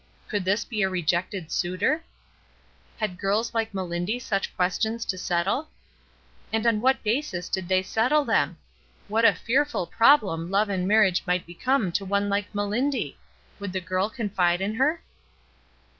Could 0.29 0.45
this 0.45 0.65
be 0.65 0.81
a 0.81 0.89
rejected 0.89 1.51
suitor? 1.51 2.03
Had 2.97 3.19
girls 3.19 3.53
like 3.53 3.71
Melindy 3.71 4.17
such 4.17 4.55
questions 4.55 5.05
to 5.05 5.15
settle. 5.15 5.67
4nd 6.51 6.65
on 6.65 6.81
what 6.81 7.03
basis 7.03 7.47
did 7.47 7.67
they 7.67 7.83
settle 7.83 8.25
them? 8.25 8.57
What 9.07 9.25
■ 9.25 9.29
a 9.29 9.35
fearful 9.35 9.85
problem 9.85 10.49
love 10.49 10.69
and 10.69 10.87
marriage 10.87 11.21
might 11.27 11.45
become 11.45 11.91
to 11.91 12.03
one 12.03 12.29
like 12.29 12.47
Melindy! 12.55 13.19
Would 13.59 13.73
the 13.73 13.79
girl 13.79 14.09
confide 14.09 14.59
in 14.59 14.73
her? 14.73 15.03